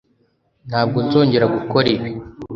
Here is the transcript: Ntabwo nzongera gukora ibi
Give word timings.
Ntabwo 0.69 0.97
nzongera 1.05 1.45
gukora 1.55 1.87
ibi 1.95 2.09